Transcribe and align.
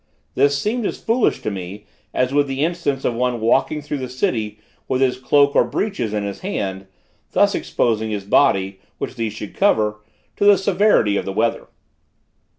This 0.33 0.57
seemed 0.57 0.83
as 0.87 0.99
foolish 0.99 1.43
to 1.43 1.51
me 1.51 1.85
as 2.11 2.33
would 2.33 2.47
the 2.47 2.65
instance 2.65 3.05
of 3.05 3.13
one's 3.13 3.39
walking 3.39 3.83
through 3.83 3.99
the 3.99 4.09
city 4.09 4.57
with 4.87 4.99
his 4.99 5.19
cloak 5.19 5.55
or 5.55 5.63
breeches 5.63 6.11
in 6.11 6.23
his 6.23 6.39
hand; 6.39 6.87
thus 7.33 7.53
exposing 7.53 8.09
his 8.09 8.25
body, 8.25 8.79
which 8.97 9.13
these 9.13 9.33
should 9.33 9.53
cover, 9.53 9.99
to 10.37 10.45
the 10.45 10.57
severity 10.57 11.17
of 11.17 11.25
the 11.25 11.31
weather. 11.33 11.67